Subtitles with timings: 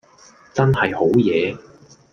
[0.55, 1.57] 真係好嘢￼￼